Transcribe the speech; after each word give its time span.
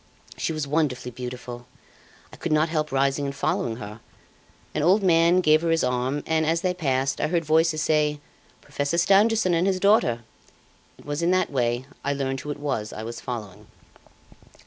She 0.35 0.51
was 0.51 0.65
wonderfully 0.67 1.11
beautiful. 1.11 1.67
I 2.33 2.35
could 2.35 2.51
not 2.51 2.69
help 2.69 2.91
rising 2.91 3.25
and 3.25 3.35
following 3.35 3.75
her. 3.75 3.99
An 4.73 4.81
old 4.81 5.03
man 5.03 5.41
gave 5.41 5.61
her 5.61 5.69
his 5.69 5.83
arm 5.83 6.23
and, 6.25 6.43
as 6.43 6.61
they 6.61 6.73
passed, 6.73 7.21
I 7.21 7.27
heard 7.27 7.45
voices 7.45 7.83
say: 7.83 8.19
'Professor 8.61 8.97
Stangerson 8.97 9.53
and 9.53 9.67
his 9.67 9.79
daughter.' 9.79 10.23
It 10.97 11.05
was 11.05 11.21
in 11.21 11.29
that 11.29 11.51
way 11.51 11.85
I 12.03 12.13
learned 12.13 12.39
who 12.39 12.49
it 12.49 12.57
was 12.59 12.91
I 12.91 13.03
was 13.03 13.21
following. 13.21 13.67